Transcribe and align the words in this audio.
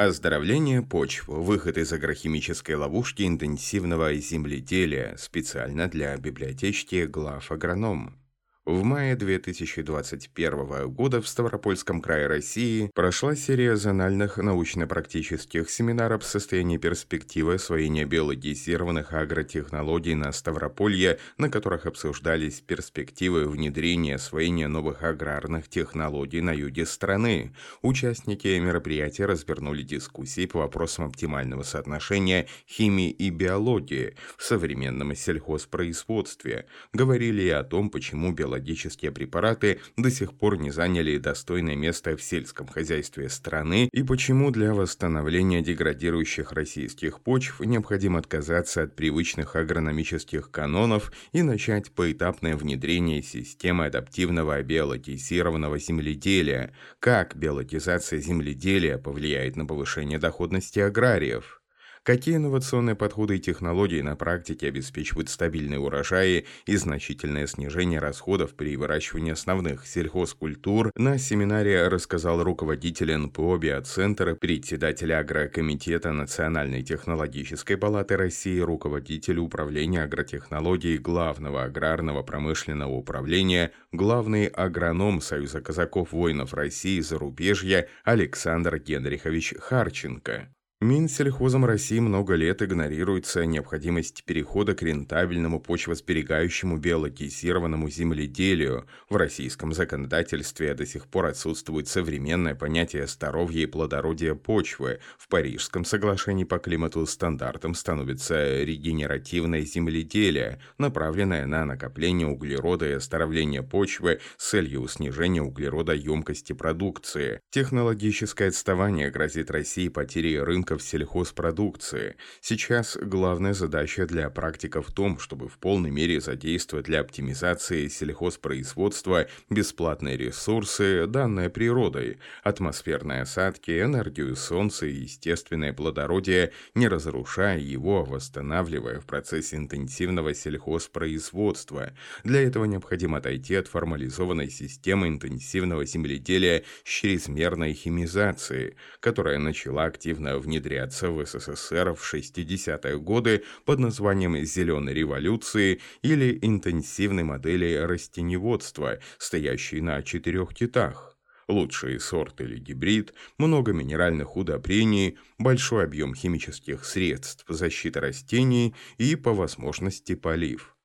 Оздоровление 0.00 0.80
почв. 0.80 1.28
Выход 1.28 1.76
из 1.76 1.92
агрохимической 1.92 2.74
ловушки 2.74 3.26
интенсивного 3.26 4.14
земледелия. 4.14 5.14
Специально 5.18 5.88
для 5.88 6.16
библиотечки 6.16 7.04
глав 7.04 7.52
агроном. 7.52 8.19
В 8.66 8.82
мае 8.82 9.16
2021 9.16 10.88
года 10.90 11.22
в 11.22 11.26
Ставропольском 11.26 12.02
крае 12.02 12.26
России 12.26 12.90
прошла 12.94 13.34
серия 13.34 13.74
зональных 13.74 14.36
научно-практических 14.36 15.70
семинаров 15.70 16.22
в 16.22 16.26
состоянии 16.26 16.76
перспективы 16.76 17.54
освоения 17.54 18.04
биологизированных 18.04 19.14
агротехнологий 19.14 20.12
на 20.12 20.30
Ставрополье, 20.32 21.18
на 21.38 21.48
которых 21.48 21.86
обсуждались 21.86 22.60
перспективы 22.60 23.48
внедрения 23.48 24.16
освоения 24.16 24.68
новых 24.68 25.04
аграрных 25.04 25.66
технологий 25.70 26.42
на 26.42 26.52
юге 26.52 26.84
страны. 26.84 27.54
Участники 27.80 28.58
мероприятия 28.58 29.24
развернули 29.24 29.82
дискуссии 29.82 30.44
по 30.44 30.58
вопросам 30.58 31.06
оптимального 31.06 31.62
соотношения 31.62 32.46
химии 32.68 33.10
и 33.10 33.30
биологии 33.30 34.16
в 34.36 34.42
современном 34.44 35.16
сельхозпроизводстве. 35.16 36.66
Говорили 36.92 37.40
и 37.40 37.48
о 37.48 37.64
том, 37.64 37.88
почему 37.88 38.32
биология 38.32 38.49
биологические 38.50 39.12
препараты 39.12 39.80
до 39.96 40.10
сих 40.10 40.34
пор 40.34 40.58
не 40.58 40.70
заняли 40.70 41.16
достойное 41.18 41.76
место 41.76 42.16
в 42.16 42.22
сельском 42.22 42.66
хозяйстве 42.66 43.28
страны 43.28 43.88
и 43.92 44.02
почему 44.02 44.50
для 44.50 44.74
восстановления 44.74 45.62
деградирующих 45.62 46.52
российских 46.52 47.20
почв 47.20 47.60
необходимо 47.60 48.18
отказаться 48.18 48.82
от 48.82 48.96
привычных 48.96 49.54
агрономических 49.54 50.50
канонов 50.50 51.12
и 51.32 51.42
начать 51.42 51.92
поэтапное 51.92 52.56
внедрение 52.56 53.22
системы 53.22 53.86
адаптивного 53.86 54.60
биологизированного 54.62 55.78
земледелия. 55.78 56.72
Как 56.98 57.36
биологизация 57.36 58.18
земледелия 58.18 58.98
повлияет 58.98 59.56
на 59.56 59.64
повышение 59.64 60.18
доходности 60.18 60.80
аграриев? 60.80 61.59
Какие 62.02 62.36
инновационные 62.36 62.96
подходы 62.96 63.36
и 63.36 63.40
технологии 63.40 64.00
на 64.00 64.16
практике 64.16 64.68
обеспечивают 64.68 65.28
стабильные 65.28 65.78
урожаи 65.78 66.46
и 66.64 66.76
значительное 66.76 67.46
снижение 67.46 67.98
расходов 67.98 68.54
при 68.54 68.74
выращивании 68.76 69.32
основных 69.32 69.86
сельхозкультур, 69.86 70.92
на 70.96 71.18
семинаре 71.18 71.88
рассказал 71.88 72.42
руководитель 72.42 73.14
НПО 73.14 73.58
«Биоцентр», 73.58 74.34
председатель 74.34 75.12
Агрокомитета 75.12 76.12
Национальной 76.12 76.82
технологической 76.82 77.76
палаты 77.76 78.16
России, 78.16 78.60
руководитель 78.60 79.38
управления 79.38 80.02
агротехнологий 80.02 80.96
Главного 80.96 81.64
аграрного 81.64 82.22
промышленного 82.22 82.92
управления, 82.92 83.72
главный 83.92 84.46
агроном 84.46 85.20
Союза 85.20 85.60
казаков-воинов 85.60 86.54
России 86.54 87.00
зарубежья 87.00 87.88
Александр 88.04 88.78
Генрихович 88.78 89.54
Харченко. 89.58 90.48
Минсельхозом 90.82 91.66
России 91.66 91.98
много 91.98 92.36
лет 92.36 92.62
игнорируется 92.62 93.44
необходимость 93.44 94.24
перехода 94.24 94.74
к 94.74 94.80
рентабельному 94.80 95.60
почвосберегающему 95.60 96.78
биологизированному 96.78 97.90
земледелию. 97.90 98.86
В 99.10 99.16
российском 99.16 99.74
законодательстве 99.74 100.72
до 100.72 100.86
сих 100.86 101.06
пор 101.06 101.26
отсутствует 101.26 101.86
современное 101.86 102.54
понятие 102.54 103.06
здоровья 103.08 103.64
и 103.64 103.66
плодородия 103.66 104.34
почвы. 104.34 105.00
В 105.18 105.28
Парижском 105.28 105.84
соглашении 105.84 106.44
по 106.44 106.58
климату 106.58 107.04
стандартом 107.04 107.74
становится 107.74 108.62
регенеративное 108.62 109.60
земледелие, 109.60 110.62
направленное 110.78 111.44
на 111.44 111.66
накопление 111.66 112.26
углерода 112.26 112.88
и 112.88 112.92
оздоровление 112.92 113.62
почвы 113.62 114.20
с 114.38 114.48
целью 114.48 114.88
снижения 114.88 115.42
углеродоемкости 115.42 116.54
продукции. 116.54 117.40
Технологическое 117.50 118.48
отставание 118.48 119.10
грозит 119.10 119.50
России 119.50 119.90
потерей 119.90 120.40
рынка 120.40 120.69
рынков 120.70 120.82
сельхозпродукции. 120.82 122.16
Сейчас 122.40 122.96
главная 122.96 123.54
задача 123.54 124.06
для 124.06 124.30
практиков 124.30 124.88
в 124.88 124.92
том, 124.92 125.18
чтобы 125.18 125.48
в 125.48 125.58
полной 125.58 125.90
мере 125.90 126.20
задействовать 126.20 126.86
для 126.86 127.00
оптимизации 127.00 127.88
сельхозпроизводства 127.88 129.26
бесплатные 129.50 130.16
ресурсы, 130.16 131.06
данные 131.06 131.50
природой, 131.50 132.18
атмосферные 132.44 133.22
осадки, 133.22 133.82
энергию 133.82 134.36
солнца 134.36 134.86
и 134.86 134.92
естественное 134.92 135.72
плодородие, 135.72 136.52
не 136.74 136.88
разрушая 136.88 137.58
его, 137.58 138.00
а 138.00 138.04
восстанавливая 138.04 139.00
в 139.00 139.06
процессе 139.06 139.56
интенсивного 139.56 140.34
сельхозпроизводства. 140.34 141.92
Для 142.24 142.42
этого 142.42 142.66
необходимо 142.66 143.18
отойти 143.18 143.56
от 143.56 143.66
формализованной 143.68 144.50
системы 144.50 145.08
интенсивного 145.08 145.84
земледелия 145.84 146.62
с 146.84 146.88
чрезмерной 146.88 147.74
химизацией, 147.74 148.74
которая 149.00 149.38
начала 149.38 149.84
активно 149.84 150.38
внедряться 150.38 150.59
внедряться 150.60 151.10
в 151.10 151.24
СССР 151.24 151.94
в 151.94 152.14
60-е 152.14 152.98
годы 152.98 153.42
под 153.64 153.78
названием 153.78 154.36
«зеленой 154.44 154.92
революции» 154.92 155.80
или 156.02 156.38
интенсивной 156.42 157.24
модели 157.24 157.74
растеневодства, 157.76 158.98
стоящей 159.18 159.80
на 159.80 160.02
четырех 160.02 160.54
китах 160.54 161.16
лучший 161.48 161.98
сорт 161.98 162.40
или 162.40 162.58
гибрид, 162.60 163.12
много 163.36 163.72
минеральных 163.72 164.36
удобрений, 164.36 165.18
большой 165.36 165.82
объем 165.82 166.14
химических 166.14 166.84
средств 166.84 167.44
защиты 167.48 167.98
растений 167.98 168.76
и, 168.98 169.16
по 169.16 169.32
возможности, 169.32 170.14
полив. 170.14 170.76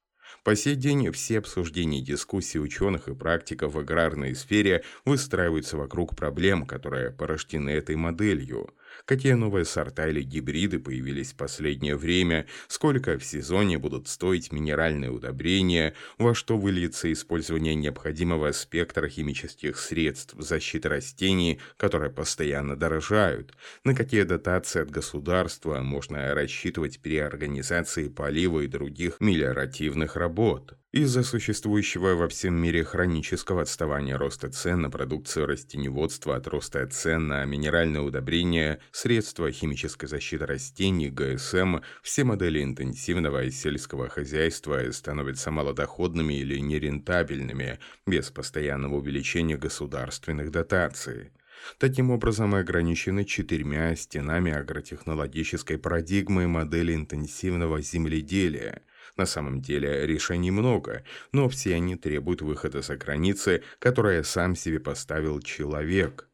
По 0.45 0.55
сей 0.55 0.75
день 0.75 1.11
все 1.11 1.39
обсуждения 1.39 1.99
и 1.99 2.03
дискуссии 2.03 2.59
ученых 2.59 3.07
и 3.07 3.15
практиков 3.15 3.73
в 3.73 3.79
аграрной 3.79 4.35
сфере 4.35 4.83
выстраиваются 5.03 5.75
вокруг 5.75 6.15
проблем, 6.15 6.67
которые 6.67 7.09
порождены 7.09 7.71
этой 7.71 7.95
моделью. 7.95 8.69
Какие 9.05 9.33
новые 9.33 9.65
сорта 9.65 10.07
или 10.07 10.21
гибриды 10.23 10.79
появились 10.79 11.33
в 11.33 11.35
последнее 11.37 11.95
время, 11.95 12.47
сколько 12.67 13.17
в 13.19 13.23
сезоне 13.25 13.77
будут 13.77 14.07
стоить 14.07 14.51
минеральные 14.51 15.11
удобрения, 15.11 15.93
во 16.17 16.33
что 16.33 16.57
выльется 16.57 17.11
использование 17.13 17.75
необходимого 17.75 18.51
спектра 18.51 19.07
химических 19.07 19.77
средств 19.79 20.33
защиты 20.39 20.89
растений, 20.89 21.59
которые 21.77 22.11
постоянно 22.11 22.75
дорожают, 22.75 23.53
на 23.83 23.93
какие 23.95 24.23
дотации 24.23 24.81
от 24.81 24.89
государства 24.89 25.81
можно 25.81 26.33
рассчитывать 26.33 26.99
при 26.99 27.17
организации 27.17 28.07
полива 28.09 28.61
и 28.61 28.67
других 28.67 29.17
мелиоративных 29.19 30.15
работ. 30.15 30.77
Из-за 30.95 31.23
существующего 31.23 32.15
во 32.15 32.29
всем 32.29 32.55
мире 32.55 32.85
хронического 32.85 33.63
отставания 33.63 34.17
роста 34.17 34.49
цен 34.49 34.83
на 34.83 34.89
продукцию 34.89 35.45
растеневодства 35.45 36.37
от 36.37 36.47
роста 36.47 36.87
цен 36.87 37.27
на 37.27 37.43
минеральные 37.43 38.01
удобрения, 38.01 38.79
средства 38.93 39.51
химической 39.51 40.05
защиты 40.05 40.45
растений, 40.45 41.09
ГСМ, 41.09 41.79
все 42.01 42.23
модели 42.23 42.63
интенсивного 42.63 43.51
сельского 43.51 44.07
хозяйства 44.07 44.89
становятся 44.89 45.51
малодоходными 45.51 46.35
или 46.35 46.59
нерентабельными 46.59 47.77
без 48.07 48.31
постоянного 48.31 48.95
увеличения 48.95 49.57
государственных 49.57 50.49
дотаций. 50.49 51.31
Таким 51.77 52.09
образом, 52.09 52.51
мы 52.51 52.59
ограничены 52.59 53.25
четырьмя 53.25 53.97
стенами 53.97 54.53
агротехнологической 54.53 55.77
парадигмы 55.77 56.47
модели 56.47 56.95
интенсивного 56.95 57.81
земледелия– 57.81 58.81
на 59.17 59.25
самом 59.25 59.61
деле 59.61 60.05
решений 60.05 60.51
много, 60.51 61.03
но 61.31 61.49
все 61.49 61.75
они 61.75 61.95
требуют 61.95 62.41
выхода 62.41 62.81
за 62.81 62.97
границы, 62.97 63.63
которые 63.79 64.23
сам 64.23 64.55
себе 64.55 64.79
поставил 64.79 65.41
человек. 65.41 66.29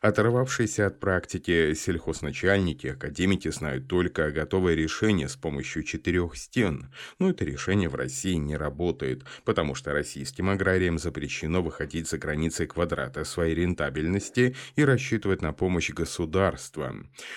Оторвавшиеся 0.00 0.86
от 0.86 1.00
практики 1.00 1.74
сельхозначальники, 1.74 2.88
академики 2.88 3.48
знают 3.50 3.88
только 3.88 4.30
готовое 4.30 4.74
решение 4.74 5.28
с 5.28 5.36
помощью 5.36 5.82
четырех 5.82 6.36
стен, 6.36 6.92
но 7.18 7.30
это 7.30 7.44
решение 7.44 7.88
в 7.88 7.96
России 7.96 8.34
не 8.34 8.56
работает, 8.56 9.24
потому 9.44 9.74
что 9.74 9.92
российским 9.92 10.50
аграриям 10.50 10.98
запрещено 10.98 11.62
выходить 11.62 12.08
за 12.08 12.18
границы 12.18 12.66
квадрата 12.66 13.24
своей 13.24 13.56
рентабельности 13.56 14.54
и 14.76 14.84
рассчитывать 14.84 15.42
на 15.42 15.52
помощь 15.52 15.90
государства. 15.90 16.94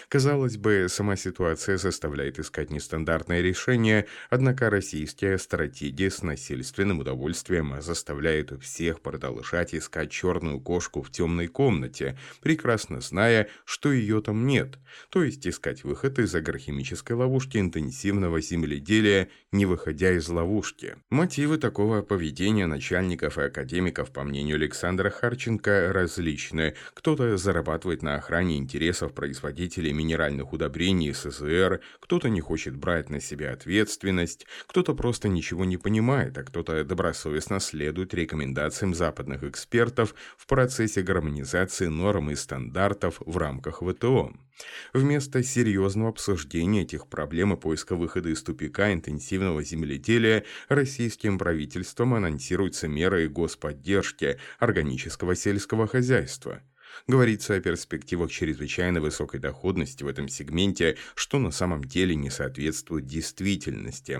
Казалось 0.07 0.57
бы, 0.57 0.85
сама 0.87 1.15
ситуация 1.15 1.77
заставляет 1.77 2.37
искать 2.37 2.69
нестандартное 2.69 3.41
решение, 3.41 4.05
однако 4.29 4.69
российские 4.69 5.39
стратегии 5.39 6.09
с 6.09 6.21
насильственным 6.21 6.99
удовольствием 6.99 7.81
заставляют 7.81 8.61
всех 8.61 9.01
продолжать 9.01 9.73
искать 9.73 10.11
черную 10.11 10.59
кошку 10.59 11.01
в 11.01 11.09
темной 11.09 11.47
комнате, 11.47 12.17
прекрасно 12.51 12.99
зная, 12.99 13.47
что 13.63 13.93
ее 13.93 14.21
там 14.21 14.45
нет, 14.45 14.77
то 15.09 15.23
есть 15.23 15.47
искать 15.47 15.85
выход 15.85 16.19
из 16.19 16.35
агрохимической 16.35 17.15
ловушки 17.15 17.57
интенсивного 17.57 18.41
земледелия, 18.41 19.29
не 19.53 19.65
выходя 19.65 20.11
из 20.11 20.27
ловушки. 20.27 20.97
Мотивы 21.09 21.57
такого 21.57 22.01
поведения 22.01 22.67
начальников 22.67 23.37
и 23.37 23.43
академиков, 23.43 24.11
по 24.11 24.25
мнению 24.25 24.57
Александра 24.57 25.09
Харченко, 25.09 25.93
различны. 25.93 26.75
Кто-то 26.93 27.37
зарабатывает 27.37 28.01
на 28.01 28.15
охране 28.15 28.57
интересов 28.57 29.13
производителей 29.13 29.93
минеральных 29.93 30.51
удобрений 30.51 31.13
СССР, 31.13 31.79
кто-то 32.01 32.27
не 32.27 32.41
хочет 32.41 32.75
брать 32.75 33.09
на 33.09 33.21
себя 33.21 33.53
ответственность, 33.53 34.45
кто-то 34.67 34.93
просто 34.93 35.29
ничего 35.29 35.63
не 35.63 35.77
понимает, 35.77 36.37
а 36.37 36.43
кто-то 36.43 36.83
добросовестно 36.83 37.61
следует 37.61 38.13
рекомендациям 38.13 38.93
западных 38.93 39.43
экспертов 39.45 40.13
в 40.35 40.47
процессе 40.47 41.01
гармонизации 41.01 41.87
норм 41.87 42.29
и 42.31 42.40
стандартов 42.41 43.21
в 43.25 43.37
рамках 43.37 43.81
ВТО. 43.81 44.33
Вместо 44.93 45.43
серьезного 45.43 46.09
обсуждения 46.09 46.81
этих 46.81 47.07
проблем 47.07 47.53
и 47.53 47.57
поиска 47.57 47.95
выхода 47.95 48.29
из 48.29 48.43
тупика 48.43 48.91
интенсивного 48.93 49.63
земледелия 49.63 50.43
российским 50.67 51.37
правительством 51.37 52.13
анонсируются 52.13 52.87
меры 52.87 53.27
господдержки 53.29 54.37
органического 54.59 55.35
сельского 55.35 55.87
хозяйства– 55.87 56.61
Говорится 57.07 57.55
о 57.55 57.59
перспективах 57.59 58.31
чрезвычайно 58.31 59.01
высокой 59.01 59.39
доходности 59.39 60.03
в 60.03 60.07
этом 60.07 60.27
сегменте, 60.27 60.97
что 61.15 61.39
на 61.39 61.51
самом 61.51 61.83
деле 61.83 62.15
не 62.15 62.29
соответствует 62.29 63.05
действительности. 63.05 64.19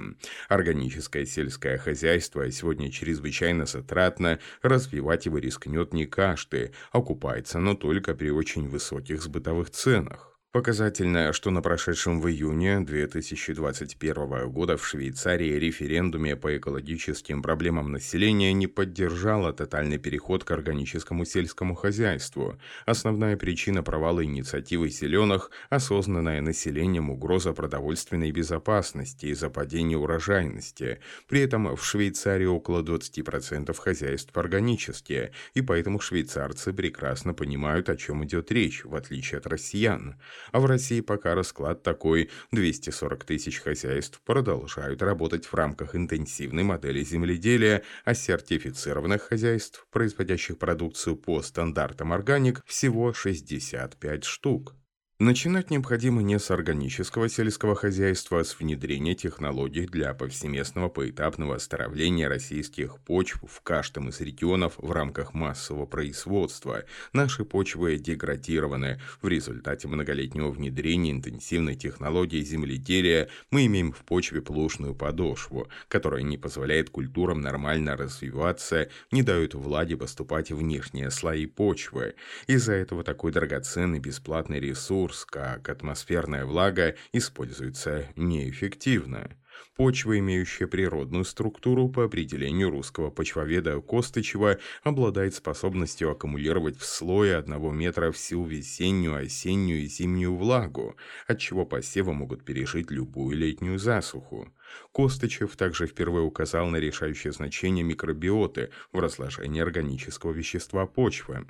Органическое 0.49 1.25
сельское 1.25 1.77
хозяйство 1.77 2.49
сегодня 2.51 2.91
чрезвычайно 2.91 3.65
затратно, 3.65 4.39
развивать 4.61 5.25
его 5.25 5.37
рискнет 5.37 5.93
не 5.93 6.05
каждый, 6.05 6.71
окупается 6.91 7.59
но 7.59 7.75
только 7.75 8.15
при 8.15 8.29
очень 8.29 8.67
высоких 8.67 9.21
сбытовых 9.21 9.69
ценах. 9.69 10.30
Показательно, 10.51 11.31
что 11.31 11.49
на 11.49 11.61
прошедшем 11.61 12.19
в 12.19 12.27
июне 12.27 12.81
2021 12.81 14.49
года 14.49 14.75
в 14.75 14.85
Швейцарии 14.85 15.53
референдуме 15.57 16.35
по 16.35 16.57
экологическим 16.57 17.41
проблемам 17.41 17.93
населения 17.93 18.51
не 18.51 18.67
поддержало 18.67 19.53
тотальный 19.53 19.97
переход 19.97 20.43
к 20.43 20.51
органическому 20.51 21.23
сельскому 21.23 21.73
хозяйству. 21.73 22.59
Основная 22.85 23.37
причина 23.37 23.81
провала 23.81 24.25
инициативы 24.25 24.89
«Зеленых»– 24.89 25.51
осознанная 25.69 26.41
населением 26.41 27.11
угроза 27.11 27.53
продовольственной 27.53 28.33
безопасности 28.33 29.27
из-за 29.27 29.49
падения 29.49 29.95
урожайности. 29.95 30.99
При 31.29 31.39
этом 31.39 31.77
в 31.77 31.85
Швейцарии 31.85 32.43
около 32.43 32.83
20% 32.83 33.73
хозяйств 33.73 34.35
органические, 34.35 35.31
и 35.53 35.61
поэтому 35.61 36.01
швейцарцы 36.01 36.73
прекрасно 36.73 37.33
понимают, 37.33 37.87
о 37.87 37.95
чем 37.95 38.25
идет 38.25 38.51
речь, 38.51 38.83
в 38.83 38.95
отличие 38.95 39.37
от 39.37 39.47
россиян. 39.47 40.17
А 40.51 40.59
в 40.59 40.65
России 40.65 41.01
пока 41.01 41.35
расклад 41.35 41.83
такой. 41.83 42.29
240 42.51 43.23
тысяч 43.23 43.59
хозяйств 43.59 44.21
продолжают 44.25 45.01
работать 45.01 45.45
в 45.45 45.53
рамках 45.53 45.95
интенсивной 45.95 46.63
модели 46.63 47.03
земледелия, 47.03 47.83
а 48.05 48.13
сертифицированных 48.13 49.23
хозяйств, 49.23 49.85
производящих 49.91 50.57
продукцию 50.57 51.15
по 51.15 51.41
стандартам 51.41 52.13
органик, 52.13 52.61
всего 52.65 53.13
65 53.13 54.23
штук. 54.23 54.75
Начинать 55.23 55.69
необходимо 55.69 56.23
не 56.23 56.39
с 56.39 56.49
органического 56.49 57.29
сельского 57.29 57.75
хозяйства, 57.75 58.39
а 58.39 58.43
с 58.43 58.57
внедрения 58.59 59.13
технологий 59.13 59.85
для 59.85 60.15
повсеместного 60.15 60.89
поэтапного 60.89 61.57
оздоровления 61.57 62.27
российских 62.27 62.97
почв 63.01 63.37
в 63.47 63.61
каждом 63.61 64.09
из 64.09 64.19
регионов 64.19 64.73
в 64.77 64.91
рамках 64.91 65.35
массового 65.35 65.85
производства. 65.85 66.85
Наши 67.13 67.45
почвы 67.45 67.99
деградированы. 67.99 68.99
В 69.21 69.27
результате 69.27 69.87
многолетнего 69.87 70.49
внедрения 70.49 71.11
интенсивной 71.11 71.75
технологии 71.75 72.41
земледелия 72.41 73.29
мы 73.51 73.67
имеем 73.67 73.91
в 73.91 73.99
почве 73.99 74.41
плошную 74.41 74.95
подошву, 74.95 75.67
которая 75.87 76.23
не 76.23 76.39
позволяет 76.39 76.89
культурам 76.89 77.41
нормально 77.41 77.95
развиваться, 77.95 78.89
не 79.11 79.21
дает 79.21 79.53
влаге 79.53 79.97
поступать 79.97 80.51
в 80.51 80.57
внешние 80.57 81.11
слои 81.11 81.45
почвы. 81.45 82.15
Из-за 82.47 82.73
этого 82.73 83.03
такой 83.03 83.31
драгоценный 83.31 83.99
бесплатный 83.99 84.59
ресурс 84.59 85.10
ресурс, 85.11 85.25
как 85.25 85.69
атмосферная 85.69 86.45
влага, 86.45 86.95
используется 87.11 88.07
неэффективно. 88.15 89.29
Почва, 89.75 90.19
имеющая 90.19 90.67
природную 90.67 91.23
структуру 91.23 91.87
по 91.87 92.03
определению 92.03 92.69
русского 92.69 93.09
почвоведа 93.09 93.79
Костычева, 93.79 94.59
обладает 94.83 95.33
способностью 95.33 96.11
аккумулировать 96.11 96.77
в 96.77 96.85
слое 96.85 97.37
одного 97.37 97.71
метра 97.71 98.11
всю 98.11 98.43
весеннюю, 98.43 99.15
осеннюю 99.15 99.83
и 99.83 99.85
зимнюю 99.85 100.35
влагу, 100.35 100.97
отчего 101.25 101.65
посевы 101.65 102.13
могут 102.13 102.43
пережить 102.43 102.91
любую 102.91 103.37
летнюю 103.37 103.79
засуху. 103.79 104.51
Костычев 104.91 105.55
также 105.55 105.87
впервые 105.87 106.23
указал 106.23 106.67
на 106.67 106.77
решающее 106.77 107.31
значение 107.31 107.83
микробиоты 107.83 108.71
в 108.91 108.99
разложении 108.99 109.61
органического 109.61 110.31
вещества 110.31 110.85
почвы. 110.85 111.45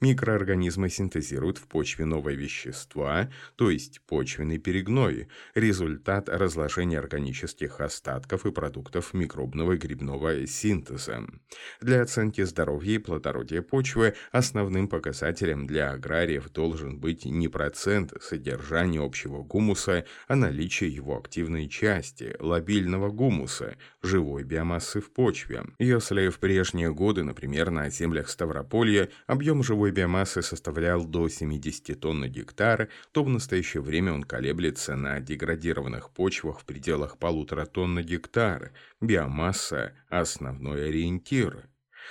Микроорганизмы 0.00 0.88
синтезируют 0.88 1.58
в 1.58 1.66
почве 1.66 2.04
новые 2.04 2.36
вещества, 2.36 3.30
то 3.56 3.70
есть 3.70 4.00
почвенный 4.02 4.58
перегной, 4.58 5.28
результат 5.54 6.28
разложения 6.28 6.98
органических 6.98 7.71
остатков 7.80 8.46
и 8.46 8.52
продуктов 8.52 9.14
микробного 9.14 9.72
и 9.72 9.76
грибного 9.76 10.46
синтеза. 10.46 11.26
Для 11.80 12.02
оценки 12.02 12.42
здоровья 12.42 12.94
и 12.94 12.98
плодородия 12.98 13.62
почвы 13.62 14.14
основным 14.30 14.88
показателем 14.88 15.66
для 15.66 15.92
аграриев 15.92 16.50
должен 16.50 16.98
быть 16.98 17.24
не 17.24 17.48
процент 17.48 18.12
содержания 18.20 19.00
общего 19.00 19.42
гумуса, 19.42 20.04
а 20.28 20.36
наличие 20.36 20.90
его 20.90 21.18
активной 21.18 21.68
части– 21.68 22.36
лобильного 22.38 23.10
гумуса, 23.10 23.76
живой 24.02 24.44
биомассы 24.44 25.00
в 25.00 25.10
почве. 25.12 25.64
Если 25.78 26.28
в 26.28 26.38
прежние 26.38 26.92
годы, 26.92 27.22
например, 27.22 27.70
на 27.70 27.90
землях 27.90 28.28
Ставрополья 28.28 29.08
объем 29.26 29.62
живой 29.62 29.92
биомассы 29.92 30.42
составлял 30.42 31.04
до 31.04 31.28
70 31.28 32.00
тонн 32.00 32.20
на 32.20 32.28
гектар, 32.28 32.88
то 33.12 33.24
в 33.24 33.28
настоящее 33.28 33.82
время 33.82 34.12
он 34.12 34.24
колеблется 34.24 34.96
на 34.96 35.20
деградированных 35.20 36.10
почвах 36.10 36.60
в 36.60 36.64
пределах 36.64 37.18
полутора 37.52 37.66
тонн 37.66 37.94
на 37.94 38.02
гектар. 38.02 38.72
Биомасса– 39.00 39.92
основной 40.08 40.88
ориентир. 40.88 41.68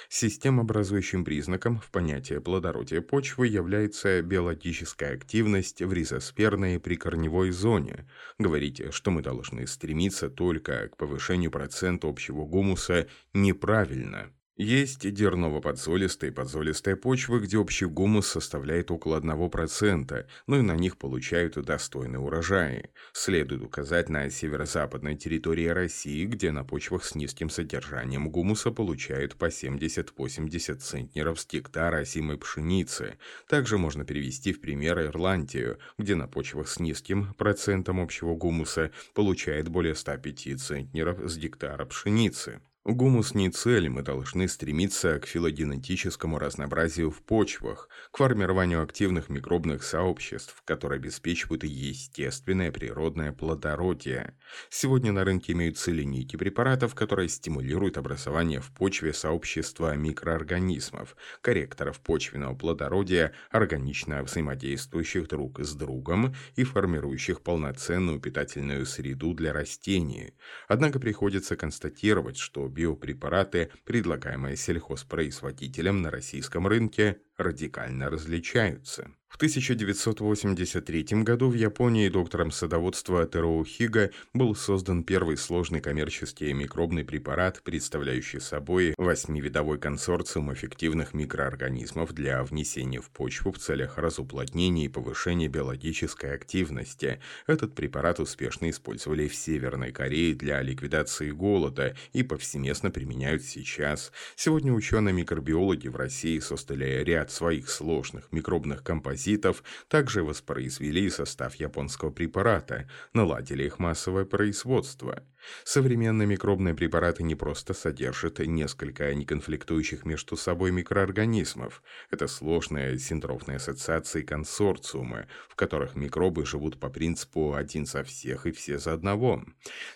Системообразующим 0.10 1.26
признаком 1.26 1.80
в 1.80 1.90
понятии 1.90 2.40
плодородия 2.40 3.02
почвы 3.02 3.48
является 3.48 4.22
биологическая 4.22 5.16
активность 5.16 5.82
в 5.82 5.94
ризосферной 5.94 6.80
прикорневой 6.80 7.52
зоне. 7.52 8.08
Говорить, 8.40 8.94
что 8.94 9.12
мы 9.12 9.22
должны 9.22 9.68
стремиться 9.68 10.30
только 10.30 10.90
к 10.90 10.98
повышению 10.98 11.52
процента 11.52 12.08
общего 12.08 12.46
гумуса, 12.46 13.08
неправильно. 13.34 14.32
Есть 14.64 15.12
дерново-подзолистые 15.12 16.30
и 16.30 16.32
подзолистые 16.32 16.96
почвы, 16.96 17.40
где 17.40 17.58
общий 17.58 17.88
гумус 17.88 18.28
составляет 18.28 18.92
около 18.92 19.20
1%, 19.20 20.26
но 20.46 20.60
и 20.60 20.62
на 20.62 20.76
них 20.76 21.00
получают 21.00 21.56
достойные 21.56 22.20
урожаи. 22.20 22.92
Следует 23.12 23.64
указать 23.64 24.10
на 24.10 24.30
северо-западной 24.30 25.18
территории 25.18 25.66
России, 25.66 26.26
где 26.26 26.52
на 26.52 26.64
почвах 26.64 27.06
с 27.06 27.16
низким 27.16 27.50
содержанием 27.50 28.30
гумуса 28.30 28.70
получают 28.70 29.36
по 29.36 29.46
70-80 29.46 30.76
центнеров 30.76 31.40
с 31.40 31.48
гектара 31.48 31.98
осимой 31.98 32.38
пшеницы. 32.38 33.18
Также 33.50 33.80
можно 33.80 34.06
привести 34.06 34.54
в 34.54 34.62
пример 34.62 35.00
Ирландию, 35.02 35.80
где 35.98 36.14
на 36.14 36.28
почвах 36.28 36.68
с 36.68 36.80
низким 36.80 37.34
процентом 37.34 38.00
общего 38.00 38.36
гумуса 38.36 38.92
получает 39.16 39.70
более 39.70 39.96
105 39.96 40.62
центнеров 40.62 41.18
с 41.28 41.36
гектара 41.36 41.84
пшеницы. 41.86 42.62
Гумус 42.84 43.36
не 43.36 43.52
цель, 43.52 43.90
мы 43.90 44.02
должны 44.02 44.48
стремиться 44.48 45.20
к 45.20 45.28
филогенетическому 45.28 46.40
разнообразию 46.40 47.12
в 47.12 47.22
почвах, 47.22 47.88
к 48.10 48.18
формированию 48.18 48.82
активных 48.82 49.30
микробных 49.30 49.84
сообществ, 49.84 50.64
которые 50.66 50.98
обеспечивают 50.98 51.64
естественное 51.64 52.72
природное 52.72 53.34
плодородие. 53.34 54.36
Сегодня 54.72 55.12
на 55.12 55.24
рынке 55.24 55.54
имеются 55.54 55.92
линейки 55.92 56.38
препаратов, 56.38 56.96
которые 56.96 57.30
стимулируют 57.30 58.00
образование 58.00 58.62
в 58.62 58.72
почве 58.72 59.14
сообщества 59.14 59.96
микроорганизмов, 59.96 61.16
корректоров 61.42 62.00
почвенного 62.00 62.56
плодородия, 62.56 63.34
органично 63.52 64.24
взаимодействующих 64.24 65.28
друг 65.28 65.60
с 65.60 65.76
другом 65.76 66.34
и 66.56 66.64
формирующих 66.64 67.42
полноценную 67.42 68.20
питательную 68.20 68.88
среду 68.88 69.36
для 69.36 69.54
растений. 69.54 70.34
Однако 70.68 71.00
приходится 71.00 71.56
констатировать, 71.56 72.38
что 72.38 72.71
биопрепараты, 72.72 73.72
предлагаемые 73.84 74.56
сельхозпроизводителям 74.56 76.02
на 76.02 76.10
российском 76.10 76.68
рынке, 76.68 77.22
радикально 77.38 78.10
различаются. 78.10 79.12
В 79.32 79.38
1983 79.38 81.24
году 81.24 81.50
в 81.50 81.54
Японии 81.54 82.10
доктором 82.10 82.52
садоводства 82.52 83.26
Тероу 83.26 83.64
Хига 83.64 84.12
был 84.34 84.54
создан 84.56 85.06
первый 85.06 85.38
сложный 85.38 85.80
коммерческий 85.80 86.52
микробный 86.52 87.06
препарат, 87.06 87.62
представляющий 87.64 88.42
собой 88.42 88.94
восьмивидовой 88.98 89.80
консорциум 89.80 90.54
эффективных 90.54 91.14
микроорганизмов 91.14 92.12
для 92.12 92.44
внесения 92.44 93.00
в 93.00 93.10
почву 93.10 93.54
в 93.54 93.58
целях 93.58 93.98
разуплотнения 93.98 94.86
и 94.86 94.90
повышения 94.90 95.48
биологической 95.48 96.36
активности. 96.36 97.22
Этот 97.48 97.74
препарат 97.74 98.20
успешно 98.20 98.70
использовали 98.70 99.30
в 99.30 99.34
Северной 99.34 99.94
Корее 99.94 100.36
для 100.36 100.62
ликвидации 100.62 101.32
голода 101.32 101.96
и 102.12 102.22
повсеместно 102.22 102.92
применяют 102.92 103.44
сейчас. 103.44 104.12
Сегодня 104.36 104.74
ученые-микробиологи 104.74 105.88
в 105.88 105.96
России 105.96 106.38
создали 106.40 107.02
ряд 107.06 107.32
своих 107.32 107.70
сложных 107.70 108.30
микробных 108.34 108.84
композиций, 108.84 109.21
паразитов, 109.22 109.64
также 109.88 110.24
воспроизвели 110.24 111.10
состав 111.10 111.56
японского 111.56 112.12
препарата, 112.12 112.90
наладили 113.14 113.64
их 113.64 113.80
массовое 113.80 114.26
производство. 114.26 115.24
Современные 115.64 116.28
микробные 116.28 116.74
препараты 116.74 117.24
не 117.24 117.36
просто 117.36 117.74
содержат 117.74 118.40
несколько 118.40 119.14
неконфликтующих 119.14 120.06
между 120.06 120.38
собой 120.38 120.72
микроорганизмов. 120.72 121.82
Это 122.10 122.28
сложные 122.28 122.98
синтрофные 123.00 123.58
ассоциации 123.58 124.22
консорциумы, 124.22 125.28
в 125.50 125.56
которых 125.56 125.96
микробы 125.96 126.46
живут 126.46 126.80
по 126.80 126.90
принципу 126.90 127.54
«один 127.54 127.86
за 127.86 128.04
всех 128.04 128.46
и 128.46 128.52
все 128.52 128.78
за 128.78 128.94
одного». 128.94 129.44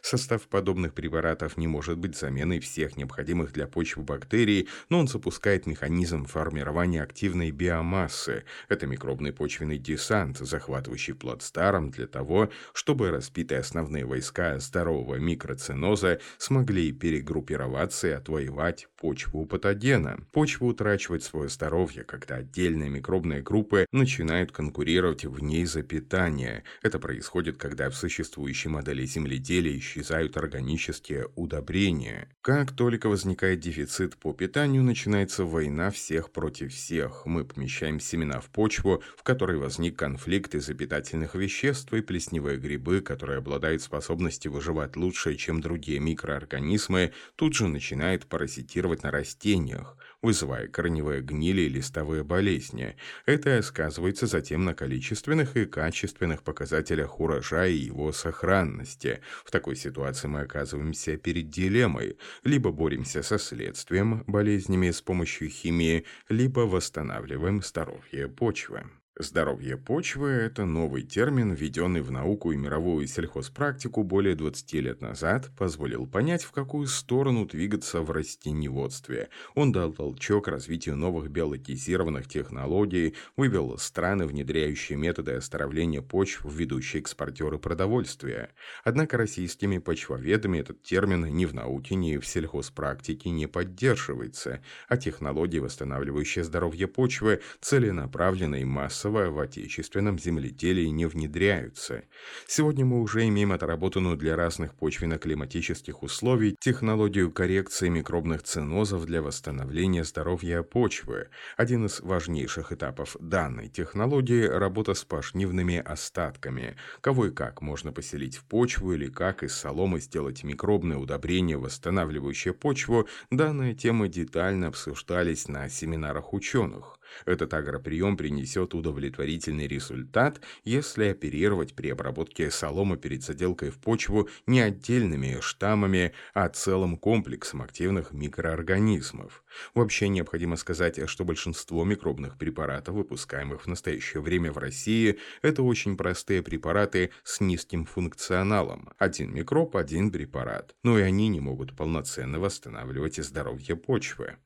Состав 0.02 0.44
подобных 0.48 0.94
препаратов 0.94 1.58
не 1.58 1.68
может 1.68 1.98
быть 1.98 2.18
заменой 2.18 2.60
всех 2.60 2.98
необходимых 2.98 3.52
для 3.54 3.68
почвы 3.68 4.04
бактерий, 4.04 4.68
но 4.90 5.00
он 5.00 5.08
запускает 5.08 5.66
механизм 5.66 6.26
формирования 6.26 7.02
активной 7.02 7.52
биомассы. 7.52 8.44
Это 8.70 8.88
микробный 8.88 9.34
почвенный 9.34 9.78
десант, 9.78 10.38
захватывающий 10.38 11.14
плацдарм 11.14 11.92
для 11.92 12.08
того, 12.08 12.50
чтобы 12.74 13.12
распитые 13.12 13.60
основные 13.60 14.06
войска 14.06 14.60
здорового 14.60 15.16
микроорганизма 15.16 15.35
микроценоза 15.36 16.20
смогли 16.38 16.92
перегруппироваться 16.92 18.08
и 18.08 18.12
отвоевать 18.12 18.88
почву 18.98 19.46
патогена. 19.46 20.18
Почва 20.32 20.66
утрачивает 20.66 21.24
свое 21.24 21.50
здоровье, 21.50 22.04
когда 22.04 22.36
отдельные 22.36 22.90
микробные 22.90 23.42
группы 23.42 23.86
начинают 23.92 24.52
конкурировать 24.52 25.26
в 25.26 25.44
ней 25.44 25.66
за 25.66 25.84
питание. 25.84 26.64
Это 26.82 27.00
происходит, 27.00 27.58
когда 27.58 27.90
в 27.90 27.96
существующей 27.96 28.70
модели 28.70 29.06
земледелия 29.06 29.78
исчезают 29.78 30.38
органические 30.38 31.28
удобрения. 31.36 32.30
Как 32.42 32.72
только 32.72 33.10
возникает 33.10 33.60
дефицит 33.60 34.16
по 34.18 34.34
питанию, 34.34 34.84
начинается 34.84 35.44
война 35.44 35.92
всех 35.92 36.32
против 36.32 36.74
всех. 36.74 37.26
Мы 37.26 37.44
помещаем 37.44 38.00
семена 38.00 38.40
в 38.40 38.50
почву, 38.50 39.04
в 39.18 39.24
которой 39.24 39.58
возник 39.58 39.98
конфликт 39.98 40.56
из-за 40.56 40.74
питательных 40.74 41.36
веществ 41.36 41.94
и 41.94 42.02
плесневые 42.02 42.58
грибы, 42.58 43.02
которые 43.02 43.40
обладают 43.40 43.82
способностью 43.82 44.52
выживать 44.52 44.96
лучше 44.96 45.25
лучше, 45.26 45.36
чем 45.36 45.62
другие 45.62 46.00
микроорганизмы, 46.00 47.12
тут 47.36 47.54
же 47.54 47.68
начинает 47.68 48.28
паразитировать 48.28 49.04
на 49.04 49.12
растениях, 49.12 49.98
вызывая 50.22 50.68
корневые 50.68 51.22
гнили 51.22 51.62
и 51.62 51.70
листовые 51.70 52.24
болезни. 52.24 52.96
Это 53.26 53.62
сказывается 53.62 54.28
затем 54.28 54.66
на 54.66 54.74
количественных 54.74 55.58
и 55.58 55.66
качественных 55.66 56.44
показателях 56.44 57.20
урожая 57.20 57.70
и 57.70 57.86
его 57.88 58.12
сохранности. 58.12 59.22
В 59.44 59.52
такой 59.52 59.76
ситуации 59.76 60.28
мы 60.28 60.42
оказываемся 60.42 61.18
перед 61.18 61.50
дилеммой. 61.50 62.18
Либо 62.44 62.72
боремся 62.72 63.24
со 63.24 63.38
следствием, 63.38 64.24
болезнями 64.28 64.92
с 64.92 65.02
помощью 65.02 65.50
химии, 65.50 66.06
либо 66.30 66.62
восстанавливаем 66.62 67.62
здоровье 67.62 68.28
почвы. 68.28 68.84
Здоровье 69.18 69.78
почвы– 69.78 70.28
это 70.32 70.66
новый 70.66 71.04
термин, 71.04 71.54
введенный 71.54 72.02
в 72.02 72.12
науку 72.12 72.52
и 72.52 72.58
мировую 72.58 73.08
сельхозпрактику 73.08 74.04
более 74.04 74.36
20 74.36 74.74
лет 74.74 75.00
назад, 75.00 75.52
позволил 75.58 76.06
понять, 76.06 76.44
в 76.44 76.52
какую 76.52 76.88
сторону 76.88 77.46
двигаться 77.46 78.02
в 78.02 78.12
растениеводстве. 78.12 79.30
Он 79.54 79.72
дал 79.72 79.94
толчок 79.94 80.50
развитию 80.50 80.98
новых 80.98 81.30
биологизированных 81.30 82.28
технологий, 82.28 83.16
вывел 83.38 83.78
страны, 83.78 84.26
внедряющие 84.26 84.98
методы 84.98 85.36
оздоровления 85.36 86.02
почв 86.02 86.44
в 86.44 86.54
ведущие 86.54 87.00
экспортеры 87.00 87.58
продовольствия. 87.58 88.50
Однако 88.84 89.16
российскими 89.16 89.78
почвоведами 89.78 90.58
этот 90.58 90.84
термин 90.84 91.26
ни 91.34 91.46
в 91.46 91.54
науке, 91.54 91.96
ни 91.96 92.18
в 92.18 92.28
сельхозпрактике 92.28 93.30
не 93.30 93.48
поддерживается, 93.48 94.62
а 94.90 94.98
технологии, 94.98 95.60
восстанавливающие 95.60 96.44
здоровье 96.44 96.90
почвы, 96.90 97.40
целенаправленно 97.62 98.56
и 98.56 98.66
массово 99.06 99.30
в 99.30 99.40
отечественном 99.40 100.20
земледелии 100.20 100.88
не 100.88 101.06
внедряются. 101.06 102.04
Сегодня 102.48 102.86
мы 102.86 103.02
уже 103.02 103.28
имеем 103.28 103.52
отработанную 103.52 104.18
для 104.18 104.36
разных 104.36 104.74
почвенно-климатических 104.76 106.04
условий 106.04 106.56
технологию 106.60 107.32
коррекции 107.32 107.90
микробных 107.90 108.44
ценозов 108.44 109.06
для 109.06 109.22
восстановления 109.22 110.04
здоровья 110.04 110.64
почвы. 110.64 111.28
Один 111.58 111.86
из 111.86 112.02
важнейших 112.02 112.72
этапов 112.72 113.16
данной 113.20 113.70
технологии– 113.70 114.44
работа 114.44 114.94
с 114.94 115.04
пашнивными 115.04 115.78
остатками. 115.78 116.76
Кого 117.02 117.28
и 117.28 117.32
как 117.32 117.62
можно 117.62 117.92
поселить 117.92 118.38
в 118.38 118.46
почву 118.46 118.94
или 118.94 119.08
как 119.08 119.44
из 119.44 119.54
соломы 119.54 120.00
сделать 120.00 120.44
микробное 120.44 120.98
удобрение, 120.98 121.58
восстанавливающее 121.58 122.54
почву, 122.54 123.08
данные 123.30 123.76
темы 123.76 124.08
детально 124.08 124.68
обсуждались 124.68 125.48
на 125.48 125.70
семинарах 125.70 126.34
ученых. 126.34 126.98
Этот 127.26 127.54
агроприем 127.54 128.18
принесет 128.18 128.74
удовлетворительный 128.74 129.68
результат, 129.68 130.42
если 130.64 131.06
оперировать 131.06 131.76
при 131.76 131.90
обработке 131.90 132.52
соломы 132.52 132.98
перед 132.98 133.24
заделкой 133.24 133.70
в 133.70 133.80
почву 133.80 134.30
не 134.48 134.62
отдельными 134.62 135.40
штаммами, 135.42 136.14
а 136.34 136.50
целым 136.50 136.98
комплексом 136.98 137.62
активных 137.62 138.12
микроорганизмов. 138.12 139.44
Вообще 139.74 140.10
необходимо 140.10 140.56
сказать, 140.58 141.00
что 141.10 141.24
большинство 141.24 141.84
микробных 141.84 142.38
препаратов, 142.38 142.96
выпускаемых 142.96 143.64
в 143.64 143.68
настоящее 143.68 144.22
время 144.22 144.52
в 144.52 144.58
России, 144.58 145.18
это 145.42 145.64
очень 145.64 145.98
простые 145.98 146.42
препараты 146.42 147.12
с 147.24 147.40
низким 147.40 147.86
функционалом. 147.86 148.90
Один 148.98 149.34
микроб– 149.34 149.76
один 149.78 150.12
препарат. 150.12 150.76
Но 150.84 151.00
и 151.00 151.02
они 151.02 151.28
не 151.30 151.40
могут 151.40 151.76
полноценно 151.76 152.40
восстанавливать 152.40 153.18
здоровье 153.18 153.76
почвы. 153.76 154.38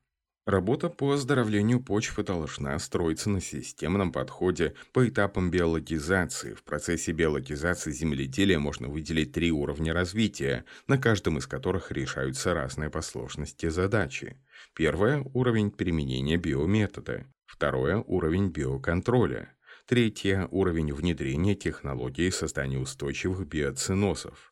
Работа 0.50 0.90
по 0.90 1.12
оздоровлению 1.12 1.80
почвы 1.80 2.24
должна 2.24 2.80
строиться 2.80 3.30
на 3.30 3.40
системном 3.40 4.12
подходе 4.12 4.74
по 4.94 5.08
этапам 5.08 5.52
биологизации. 5.52 6.56
В 6.56 6.64
процессе 6.64 7.12
биологизации 7.12 7.92
земледелия 7.92 8.58
можно 8.58 8.88
выделить 8.88 9.32
три 9.32 9.52
уровня 9.52 9.94
развития, 9.94 10.66
на 10.88 10.98
каждом 10.98 11.38
из 11.38 11.46
которых 11.46 11.92
решаются 11.92 12.56
разные 12.56 12.90
по 12.90 13.04
сложности 13.04 13.70
задачи. 13.70 14.38
Первое– 14.74 15.24
уровень 15.36 15.70
применения 15.70 16.38
биометода. 16.38 17.28
Второе– 17.46 18.04
уровень 18.08 18.50
биоконтроля. 18.50 19.54
Третье– 19.86 20.48
уровень 20.52 20.92
внедрения 20.92 21.54
технологий 21.54 22.32
создания 22.32 22.80
устойчивых 22.80 23.46
биоцинозов. 23.46 24.49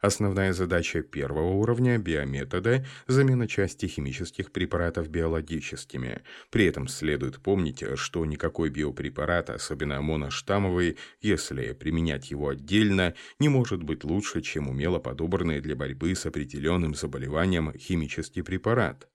Основная 0.00 0.52
задача 0.52 1.02
первого 1.02 1.52
уровня 1.52 1.98
биометода– 1.98 2.84
замена 3.06 3.48
части 3.48 3.86
химических 3.86 4.52
препаратов 4.52 5.08
биологическими. 5.08 6.22
При 6.50 6.66
этом 6.66 6.88
следует 6.88 7.40
помнить, 7.40 7.82
что 7.96 8.24
никакой 8.24 8.70
биопрепарат, 8.70 9.50
особенно 9.50 10.00
моноштаммовый, 10.00 10.98
если 11.20 11.72
применять 11.72 12.30
его 12.30 12.50
отдельно, 12.50 13.14
не 13.38 13.48
может 13.48 13.82
быть 13.82 14.04
лучше, 14.04 14.42
чем 14.42 14.68
умело 14.68 14.98
подобранный 14.98 15.60
для 15.60 15.76
борьбы 15.76 16.14
с 16.14 16.26
определенным 16.26 16.94
заболеванием 16.94 17.72
химический 17.78 18.42
препарат. 18.42 19.08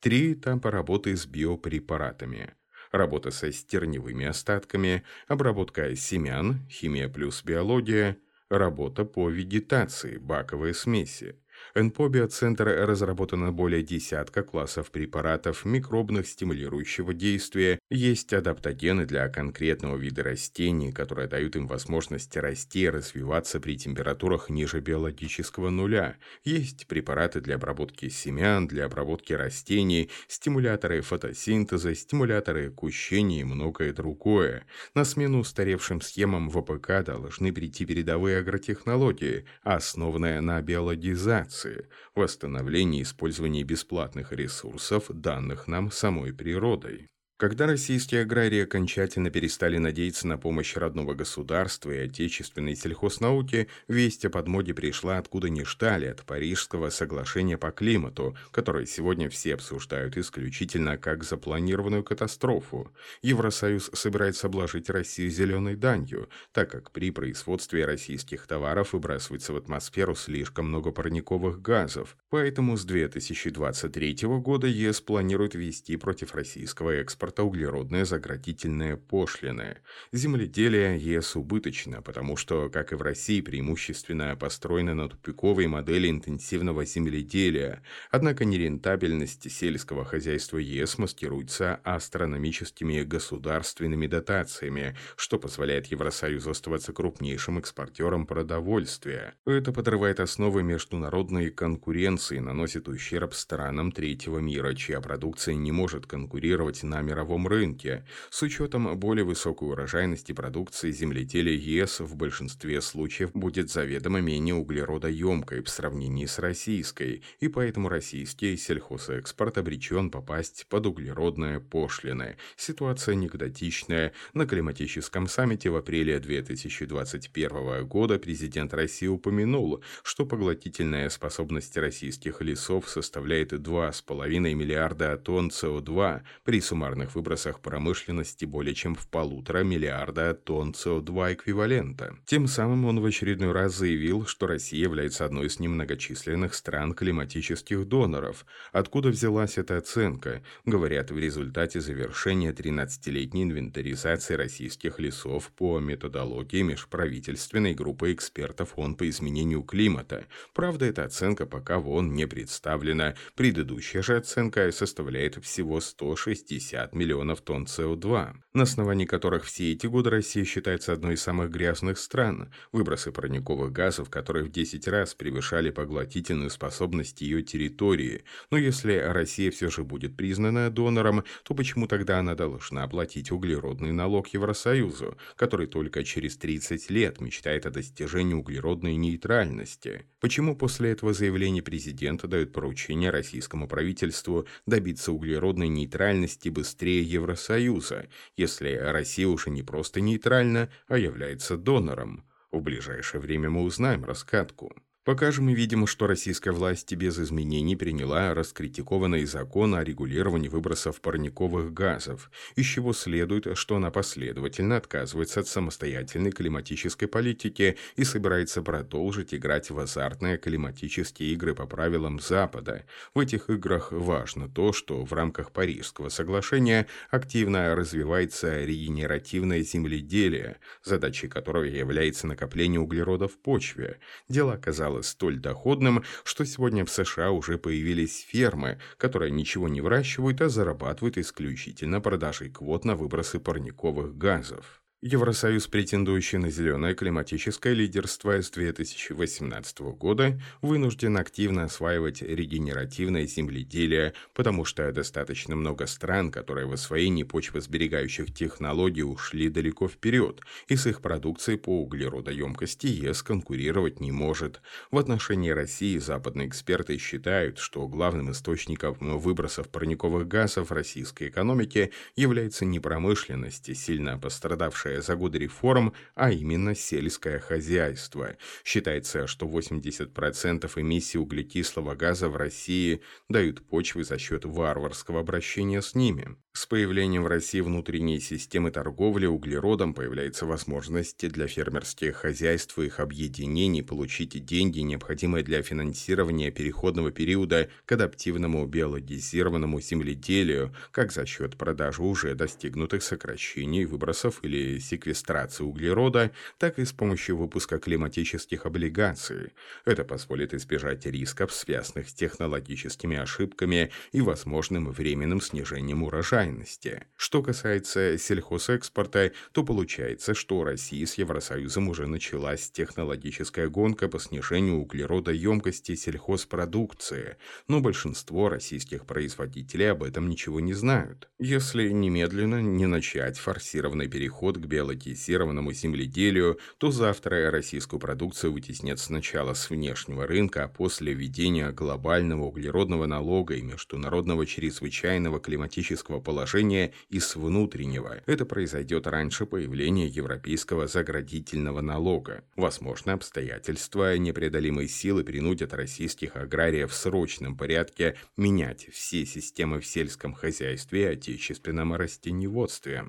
Три 0.00 0.34
этапа 0.34 0.70
работы 0.70 1.16
с 1.16 1.26
биопрепаратами. 1.26 2.54
Работа 2.92 3.32
со 3.32 3.50
стерневыми 3.50 4.26
остатками, 4.26 5.02
обработка 5.26 5.96
семян, 5.96 6.68
химия 6.70 7.08
плюс 7.08 7.42
биология, 7.42 8.16
работа 8.48 9.04
по 9.04 9.28
вегетации, 9.28 10.18
баковые 10.18 10.74
смеси. 10.74 11.42
НПО 11.74 12.08
«Биоцентр» 12.08 12.66
разработано 12.66 13.52
более 13.52 13.82
десятка 13.82 14.42
классов 14.42 14.90
препаратов 14.90 15.64
микробных 15.64 16.26
стимулирующего 16.26 17.14
действия. 17.14 17.78
Есть 17.90 18.32
адаптогены 18.32 19.06
для 19.06 19.28
конкретного 19.28 19.96
вида 19.96 20.22
растений, 20.22 20.92
которые 20.92 21.28
дают 21.28 21.56
им 21.56 21.66
возможность 21.66 22.36
расти 22.36 22.82
и 22.82 22.88
развиваться 22.88 23.60
при 23.60 23.76
температурах 23.76 24.50
ниже 24.50 24.80
биологического 24.80 25.70
нуля. 25.70 26.16
Есть 26.44 26.86
препараты 26.86 27.40
для 27.40 27.56
обработки 27.56 28.08
семян, 28.08 28.66
для 28.66 28.86
обработки 28.86 29.32
растений, 29.32 30.10
стимуляторы 30.26 31.00
фотосинтеза, 31.00 31.94
стимуляторы 31.94 32.70
кущения 32.70 33.40
и 33.40 33.44
многое 33.44 33.92
другое. 33.92 34.64
На 34.94 35.04
смену 35.04 35.40
устаревшим 35.40 36.00
схемам 36.00 36.50
ВПК 36.50 37.04
должны 37.04 37.52
прийти 37.52 37.84
передовые 37.84 38.38
агротехнологии, 38.38 39.44
основанные 39.62 40.40
на 40.40 40.60
биологизации 40.62 41.47
информации, 41.48 41.88
восстановление 42.14 43.02
использования 43.02 43.64
бесплатных 43.64 44.32
ресурсов, 44.32 45.06
данных 45.08 45.66
нам 45.66 45.90
самой 45.90 46.32
природой. 46.32 47.08
Когда 47.38 47.68
российские 47.68 48.22
аграрии 48.22 48.64
окончательно 48.64 49.30
перестали 49.30 49.78
надеяться 49.78 50.26
на 50.26 50.38
помощь 50.38 50.74
родного 50.74 51.14
государства 51.14 51.92
и 51.92 51.98
отечественной 51.98 52.74
сельхознауки, 52.74 53.68
весть 53.86 54.24
о 54.24 54.30
подмоде 54.30 54.74
пришла 54.74 55.18
откуда 55.18 55.48
ни 55.48 55.62
ждали, 55.62 56.06
от 56.06 56.24
Парижского 56.24 56.90
соглашения 56.90 57.56
по 57.56 57.70
климату, 57.70 58.36
которое 58.50 58.86
сегодня 58.86 59.30
все 59.30 59.54
обсуждают 59.54 60.16
исключительно 60.16 60.98
как 60.98 61.22
запланированную 61.22 62.02
катастрофу. 62.02 62.90
Евросоюз 63.22 63.92
собирается 63.94 64.48
обложить 64.48 64.90
Россию 64.90 65.30
зеленой 65.30 65.76
данью, 65.76 66.28
так 66.50 66.72
как 66.72 66.90
при 66.90 67.12
производстве 67.12 67.86
российских 67.86 68.48
товаров 68.48 68.94
выбрасывается 68.94 69.52
в 69.52 69.56
атмосферу 69.58 70.16
слишком 70.16 70.66
много 70.70 70.90
парниковых 70.90 71.62
газов. 71.62 72.16
Поэтому 72.30 72.76
с 72.76 72.84
2023 72.84 74.18
года 74.40 74.66
ЕС 74.66 75.00
планирует 75.00 75.54
ввести 75.54 75.96
против 75.96 76.34
российского 76.34 76.90
экспорта 76.90 77.42
углеродные 77.42 78.04
заградительные 78.04 78.98
пошлины. 78.98 79.78
Земледелие 80.12 80.98
ЕС 80.98 81.36
убыточно, 81.36 82.02
потому 82.02 82.36
что, 82.36 82.68
как 82.68 82.92
и 82.92 82.96
в 82.96 83.02
России, 83.02 83.40
преимущественно 83.40 84.36
построено 84.36 84.92
на 84.92 85.08
тупиковой 85.08 85.68
модели 85.68 86.10
интенсивного 86.10 86.84
земледелия. 86.84 87.82
Однако 88.10 88.44
нерентабельность 88.44 89.50
сельского 89.50 90.04
хозяйства 90.04 90.58
ЕС 90.58 90.98
маскируется 90.98 91.76
астрономическими 91.82 93.04
государственными 93.04 94.06
дотациями, 94.06 94.94
что 95.16 95.38
позволяет 95.38 95.86
Евросоюзу 95.86 96.50
оставаться 96.50 96.92
крупнейшим 96.92 97.56
экспортером 97.56 98.26
продовольствия. 98.26 99.34
Это 99.46 99.72
подрывает 99.72 100.20
основы 100.20 100.62
международной 100.62 101.48
конкуренции, 101.50 102.17
наносит 102.18 102.88
ущерб 102.88 103.32
странам 103.34 103.92
третьего 103.92 104.38
мира, 104.38 104.74
чья 104.74 105.00
продукция 105.00 105.54
не 105.54 105.72
может 105.72 106.06
конкурировать 106.06 106.82
на 106.82 107.00
мировом 107.00 107.46
рынке, 107.46 108.04
с 108.30 108.42
учетом 108.42 108.98
более 108.98 109.24
высокой 109.24 109.68
урожайности 109.68 110.32
продукции 110.32 110.90
земледелия 110.90 111.54
ЕС 111.54 112.00
в 112.00 112.16
большинстве 112.16 112.80
случаев 112.80 113.32
будет 113.32 113.70
заведомо 113.70 114.20
менее 114.20 114.54
углеродоемкой 114.56 115.62
в 115.62 115.68
сравнении 115.68 116.26
с 116.26 116.38
российской, 116.38 117.22
и 117.40 117.48
поэтому 117.48 117.88
российский 117.88 118.56
сельхозэкспорт 118.56 119.58
обречен 119.58 120.10
попасть 120.10 120.66
под 120.68 120.86
углеродные 120.86 121.60
пошлины. 121.60 122.36
Ситуация 122.56 123.14
негодотичная. 123.14 124.12
На 124.34 124.46
климатическом 124.46 125.28
саммите 125.28 125.70
в 125.70 125.76
апреле 125.76 126.18
2021 126.18 127.86
года 127.86 128.18
президент 128.18 128.74
России 128.74 129.06
упомянул, 129.06 129.82
что 130.02 130.26
поглотительная 130.26 131.08
способность 131.10 131.76
российских 132.08 132.40
лесов 132.40 132.88
составляет 132.88 133.52
2,5 133.52 134.38
миллиарда 134.54 135.18
тонн 135.18 135.48
СО2 135.48 136.22
при 136.42 136.60
суммарных 136.62 137.14
выбросах 137.14 137.60
промышленности 137.60 138.46
более 138.46 138.74
чем 138.74 138.94
в 138.94 139.06
полутора 139.08 139.62
миллиарда 139.62 140.32
тонн 140.32 140.72
СО2 140.72 141.34
эквивалента. 141.34 142.16
Тем 142.24 142.46
самым 142.46 142.86
он 142.86 143.00
в 143.00 143.04
очередной 143.04 143.52
раз 143.52 143.76
заявил, 143.76 144.24
что 144.24 144.46
Россия 144.46 144.80
является 144.80 145.26
одной 145.26 145.48
из 145.48 145.60
немногочисленных 145.60 146.54
стран 146.54 146.94
климатических 146.94 147.86
доноров. 147.86 148.46
Откуда 148.72 149.10
взялась 149.10 149.58
эта 149.58 149.76
оценка? 149.76 150.42
Говорят, 150.64 151.10
в 151.10 151.18
результате 151.18 151.82
завершения 151.82 152.52
13-летней 152.52 153.42
инвентаризации 153.42 154.32
российских 154.32 154.98
лесов 154.98 155.50
по 155.54 155.78
методологии 155.78 156.62
межправительственной 156.62 157.74
группы 157.74 158.14
экспертов 158.14 158.78
ООН 158.78 158.94
по 158.94 159.06
изменению 159.10 159.62
климата. 159.62 160.24
Правда, 160.54 160.86
эта 160.86 161.04
оценка 161.04 161.44
пока 161.44 161.78
в 161.78 161.97
ООН 161.98 162.14
не 162.14 162.26
представлена. 162.26 163.14
Предыдущая 163.34 164.02
же 164.02 164.16
оценка 164.16 164.70
составляет 164.72 165.42
всего 165.44 165.80
160 165.80 166.94
миллионов 166.94 167.40
тонн 167.40 167.64
СО2, 167.64 168.34
на 168.54 168.62
основании 168.62 169.04
которых 169.04 169.44
все 169.44 169.72
эти 169.72 169.86
годы 169.86 170.10
Россия 170.10 170.44
считается 170.44 170.92
одной 170.92 171.14
из 171.14 171.22
самых 171.22 171.50
грязных 171.50 171.98
стран, 171.98 172.52
выбросы 172.72 173.10
парниковых 173.10 173.72
газов, 173.72 174.10
которые 174.10 174.44
в 174.44 174.50
10 174.50 174.86
раз 174.88 175.14
превышали 175.14 175.70
поглотительную 175.70 176.50
способность 176.50 177.20
ее 177.20 177.42
территории. 177.42 178.22
Но 178.50 178.58
если 178.58 178.94
Россия 178.94 179.50
все 179.50 179.70
же 179.70 179.82
будет 179.82 180.16
признана 180.16 180.70
донором, 180.70 181.24
то 181.42 181.54
почему 181.54 181.86
тогда 181.88 182.20
она 182.20 182.34
должна 182.34 182.84
оплатить 182.84 183.32
углеродный 183.32 183.92
налог 183.92 184.28
Евросоюзу, 184.28 185.16
который 185.36 185.66
только 185.66 186.04
через 186.04 186.36
30 186.36 186.90
лет 186.90 187.20
мечтает 187.20 187.66
о 187.66 187.70
достижении 187.70 188.34
углеродной 188.34 188.96
нейтральности? 188.96 190.06
Почему 190.20 190.56
после 190.56 190.90
этого 190.90 191.12
заявления 191.12 191.62
президента 191.62 191.87
дают 192.28 192.52
поручение 192.52 193.10
российскому 193.10 193.68
правительству 193.68 194.46
добиться 194.66 195.12
углеродной 195.12 195.68
нейтральности 195.68 196.48
быстрее 196.48 197.02
Евросоюза, 197.02 198.08
если 198.36 198.74
Россия 198.74 199.28
уже 199.28 199.50
не 199.50 199.62
просто 199.62 200.00
нейтральна, 200.00 200.70
а 200.86 200.98
является 200.98 201.56
донором. 201.56 202.24
В 202.50 202.60
ближайшее 202.60 203.20
время 203.20 203.50
мы 203.50 203.62
узнаем 203.62 204.04
раскатку. 204.04 204.74
Пока 205.08 205.30
же 205.30 205.40
мы 205.40 205.54
видим, 205.54 205.86
что 205.86 206.06
российская 206.06 206.52
власть 206.52 206.94
без 206.94 207.18
изменений 207.18 207.76
приняла 207.76 208.34
раскритикованный 208.34 209.24
закон 209.24 209.74
о 209.74 209.82
регулировании 209.82 210.50
выбросов 210.50 211.00
парниковых 211.00 211.72
газов, 211.72 212.30
из 212.56 212.66
чего 212.66 212.92
следует, 212.92 213.56
что 213.56 213.76
она 213.76 213.90
последовательно 213.90 214.76
отказывается 214.76 215.40
от 215.40 215.48
самостоятельной 215.48 216.30
климатической 216.30 217.08
политики 217.08 217.78
и 217.96 218.04
собирается 218.04 218.60
продолжить 218.60 219.32
играть 219.32 219.70
в 219.70 219.78
азартные 219.78 220.36
климатические 220.36 221.32
игры 221.32 221.54
по 221.54 221.64
правилам 221.64 222.20
Запада. 222.20 222.84
В 223.14 223.20
этих 223.20 223.48
играх 223.48 223.92
важно 223.92 224.46
то, 224.46 224.74
что 224.74 225.06
в 225.06 225.14
рамках 225.14 225.52
Парижского 225.52 226.10
соглашения 226.10 226.86
активно 227.10 227.74
развивается 227.74 228.62
регенеративное 228.62 229.62
земледелие, 229.62 230.58
задачей 230.84 231.28
которого 231.28 231.64
является 231.64 232.26
накопление 232.26 232.78
углерода 232.78 233.26
в 233.26 233.38
почве. 233.38 234.00
Дело 234.28 234.52
оказалось 234.52 234.97
стало 235.02 235.18
столь 235.18 235.38
доходным, 235.40 236.04
что 236.24 236.44
сегодня 236.44 236.84
в 236.84 236.90
США 236.90 237.30
уже 237.30 237.58
появились 237.58 238.20
фермы, 238.20 238.78
которые 238.96 239.30
ничего 239.30 239.68
не 239.68 239.80
выращивают, 239.80 240.40
а 240.40 240.48
зарабатывают 240.48 241.18
исключительно 241.18 242.00
продажей 242.00 242.50
квот 242.50 242.84
на 242.84 242.94
выбросы 242.94 243.40
парниковых 243.40 244.16
газов. 244.16 244.82
Евросоюз, 245.00 245.68
претендующий 245.68 246.38
на 246.38 246.50
зеленое 246.50 246.92
климатическое 246.92 247.72
лидерство 247.72 248.42
с 248.42 248.50
2018 248.50 249.78
года, 249.96 250.40
вынужден 250.60 251.18
активно 251.18 251.62
осваивать 251.62 252.20
регенеративное 252.20 253.24
земледелие, 253.24 254.14
потому 254.34 254.64
что 254.64 254.90
достаточно 254.90 255.54
много 255.54 255.86
стран, 255.86 256.32
которые 256.32 256.66
в 256.66 256.72
освоении 256.72 257.22
почвосберегающих 257.22 258.34
технологий 258.34 259.04
ушли 259.04 259.48
далеко 259.48 259.86
вперед, 259.86 260.40
и 260.66 260.74
с 260.74 260.88
их 260.88 261.00
продукцией 261.00 261.60
по 261.60 261.80
углеродоемкости 261.80 262.88
ЕС 262.88 263.22
конкурировать 263.22 264.00
не 264.00 264.10
может. 264.10 264.60
В 264.90 264.98
отношении 264.98 265.50
России 265.50 265.98
западные 265.98 266.48
эксперты 266.48 266.98
считают, 266.98 267.58
что 267.58 267.86
главным 267.86 268.32
источником 268.32 268.96
выбросов 268.98 269.68
парниковых 269.68 270.26
газов 270.26 270.72
российской 270.72 271.28
экономики 271.28 271.92
является 272.16 272.64
не 272.64 272.80
промышленность, 272.80 273.76
сильно 273.76 274.18
пострадавшая 274.18 274.87
упавшее 274.88 275.02
за 275.02 275.16
годы 275.16 275.38
реформ, 275.38 275.92
а 276.14 276.30
именно 276.30 276.74
сельское 276.74 277.38
хозяйство. 277.38 278.36
Считается, 278.64 279.26
что 279.26 279.46
80% 279.46 280.70
эмиссий 280.76 281.20
углекислого 281.20 281.94
газа 281.94 282.28
в 282.28 282.36
России 282.36 283.00
дают 283.28 283.66
почвы 283.66 284.04
за 284.04 284.18
счет 284.18 284.44
варварского 284.44 285.20
обращения 285.20 285.82
с 285.82 285.94
ними. 285.94 286.36
С 286.58 286.66
появлением 286.66 287.22
в 287.22 287.28
России 287.28 287.60
внутренней 287.60 288.18
системы 288.18 288.72
торговли 288.72 289.26
углеродом 289.26 289.94
появляется 289.94 290.44
возможность 290.44 291.28
для 291.28 291.46
фермерских 291.46 292.16
хозяйств 292.16 292.76
и 292.80 292.86
их 292.86 292.98
объединений 292.98 293.82
получить 293.82 294.44
деньги, 294.44 294.80
необходимые 294.80 295.44
для 295.44 295.62
финансирования 295.62 296.50
переходного 296.50 297.12
периода 297.12 297.68
к 297.84 297.92
адаптивному 297.92 298.66
биологизированному 298.66 299.80
земледелию, 299.80 300.74
как 300.90 301.12
за 301.12 301.26
счет 301.26 301.56
продажи 301.56 302.02
уже 302.02 302.34
достигнутых 302.34 303.04
сокращений 303.04 303.84
выбросов 303.84 304.40
или 304.42 304.80
секвестрации 304.80 305.62
углерода, 305.62 306.32
так 306.58 306.80
и 306.80 306.84
с 306.84 306.92
помощью 306.92 307.36
выпуска 307.36 307.78
климатических 307.78 308.66
облигаций. 308.66 309.52
Это 309.84 310.02
позволит 310.02 310.54
избежать 310.54 311.06
рисков, 311.06 311.52
связанных 311.52 312.08
с 312.08 312.14
технологическими 312.14 313.16
ошибками 313.16 313.92
и 314.10 314.20
возможным 314.20 314.90
временным 314.90 315.40
снижением 315.40 316.02
урожайности. 316.48 317.04
Что 317.16 317.42
касается 317.42 318.18
сельхозэкспорта, 318.18 319.32
то 319.52 319.64
получается, 319.64 320.34
что 320.34 320.58
у 320.58 320.64
России 320.64 321.04
с 321.04 321.14
Евросоюзом 321.14 321.88
уже 321.88 322.06
началась 322.06 322.70
технологическая 322.70 323.68
гонка 323.68 324.08
по 324.08 324.18
снижению 324.18 324.76
углеродоемкости 324.76 325.94
сельхозпродукции, 325.94 327.36
но 327.68 327.80
большинство 327.80 328.48
российских 328.48 329.06
производителей 329.06 329.90
об 329.90 330.02
этом 330.02 330.28
ничего 330.28 330.60
не 330.60 330.74
знают. 330.74 331.28
Если 331.38 331.90
немедленно 331.90 332.60
не 332.60 332.86
начать 332.86 333.38
форсированный 333.38 334.08
переход 334.08 334.58
к 334.58 334.66
биологизированному 334.66 335.72
земледелию, 335.72 336.58
то 336.78 336.90
завтра 336.90 337.50
российскую 337.50 338.00
продукцию 338.00 338.52
вытеснят 338.52 338.98
сначала 338.98 339.54
с 339.54 339.70
внешнего 339.70 340.26
рынка, 340.26 340.64
а 340.64 340.68
после 340.68 341.12
введения 341.12 341.70
глобального 341.72 342.44
углеродного 342.44 343.06
налога 343.06 343.54
и 343.54 343.62
международного 343.62 344.46
чрезвычайного 344.46 345.40
климатического 345.40 346.20
положения 346.20 346.37
положения 346.38 346.92
и 347.08 347.18
с 347.18 347.34
внутреннего. 347.34 348.22
Это 348.26 348.46
произойдет 348.46 349.08
раньше 349.08 349.44
появления 349.44 350.06
европейского 350.06 350.86
заградительного 350.86 351.80
налога. 351.80 352.44
Возможно, 352.54 353.14
обстоятельства 353.14 354.16
непреодолимой 354.16 354.86
силы 354.86 355.24
принудят 355.24 355.74
российских 355.74 356.36
аграриев 356.36 356.92
в 356.92 356.94
срочном 356.94 357.56
порядке 357.56 358.16
менять 358.36 358.88
все 358.92 359.26
системы 359.26 359.80
в 359.80 359.86
сельском 359.86 360.32
хозяйстве 360.32 361.02
и 361.02 361.06
отечественном 361.06 361.94
растеневодстве. 361.94 363.04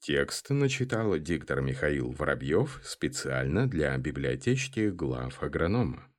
Текст 0.00 0.50
начитал 0.50 1.16
диктор 1.18 1.60
Михаил 1.60 2.10
Воробьев 2.10 2.80
специально 2.82 3.68
для 3.68 3.96
библиотечки 3.96 4.88
глав 4.90 5.40
агронома. 5.40 6.08